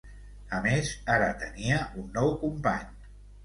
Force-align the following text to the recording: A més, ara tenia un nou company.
A 0.59 0.61
més, 0.67 0.89
ara 1.17 1.29
tenia 1.43 1.79
un 2.05 2.11
nou 2.19 2.35
company. 2.47 2.93